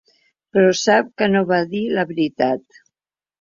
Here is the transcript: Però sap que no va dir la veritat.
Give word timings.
Però 0.55 0.71
sap 0.79 1.11
que 1.23 1.27
no 1.33 1.43
va 1.51 1.59
dir 1.75 1.83
la 1.99 2.07
veritat. 2.13 2.83